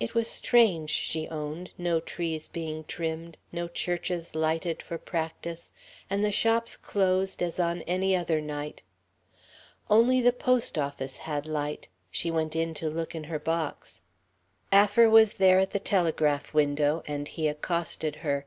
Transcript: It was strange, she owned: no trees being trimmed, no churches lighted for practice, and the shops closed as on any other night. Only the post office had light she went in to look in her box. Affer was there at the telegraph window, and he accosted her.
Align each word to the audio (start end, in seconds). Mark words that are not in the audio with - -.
It 0.00 0.14
was 0.14 0.30
strange, 0.30 0.88
she 0.88 1.28
owned: 1.28 1.72
no 1.76 2.00
trees 2.00 2.48
being 2.48 2.84
trimmed, 2.84 3.36
no 3.52 3.68
churches 3.68 4.34
lighted 4.34 4.80
for 4.80 4.96
practice, 4.96 5.72
and 6.08 6.24
the 6.24 6.32
shops 6.32 6.74
closed 6.74 7.42
as 7.42 7.60
on 7.60 7.82
any 7.82 8.16
other 8.16 8.40
night. 8.40 8.80
Only 9.90 10.22
the 10.22 10.32
post 10.32 10.78
office 10.78 11.18
had 11.28 11.44
light 11.46 11.88
she 12.10 12.30
went 12.30 12.56
in 12.56 12.72
to 12.72 12.88
look 12.88 13.14
in 13.14 13.24
her 13.24 13.38
box. 13.38 14.00
Affer 14.72 15.10
was 15.10 15.34
there 15.34 15.58
at 15.58 15.72
the 15.72 15.78
telegraph 15.78 16.54
window, 16.54 17.02
and 17.06 17.28
he 17.28 17.46
accosted 17.46 18.16
her. 18.24 18.46